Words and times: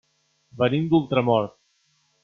Venim 0.61 0.89
d'Ultramort. 0.95 1.57